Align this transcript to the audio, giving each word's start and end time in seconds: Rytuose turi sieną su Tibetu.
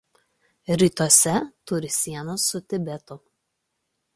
Rytuose 0.79 1.35
turi 1.65 1.89
sieną 1.97 2.33
su 2.45 2.57
Tibetu. 2.67 3.15